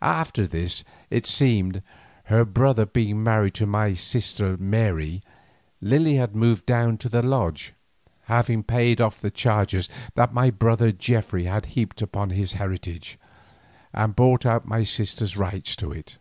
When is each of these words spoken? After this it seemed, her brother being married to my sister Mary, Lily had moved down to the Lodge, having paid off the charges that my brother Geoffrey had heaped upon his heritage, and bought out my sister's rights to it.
After 0.00 0.46
this 0.46 0.84
it 1.10 1.26
seemed, 1.26 1.82
her 2.26 2.44
brother 2.44 2.86
being 2.86 3.24
married 3.24 3.54
to 3.54 3.66
my 3.66 3.92
sister 3.92 4.56
Mary, 4.56 5.20
Lily 5.80 6.14
had 6.14 6.36
moved 6.36 6.64
down 6.64 6.96
to 6.98 7.08
the 7.08 7.24
Lodge, 7.24 7.72
having 8.26 8.62
paid 8.62 9.00
off 9.00 9.20
the 9.20 9.32
charges 9.32 9.88
that 10.14 10.32
my 10.32 10.50
brother 10.50 10.92
Geoffrey 10.92 11.46
had 11.46 11.66
heaped 11.74 12.00
upon 12.00 12.30
his 12.30 12.52
heritage, 12.52 13.18
and 13.92 14.14
bought 14.14 14.46
out 14.46 14.64
my 14.64 14.84
sister's 14.84 15.36
rights 15.36 15.74
to 15.74 15.90
it. 15.90 16.18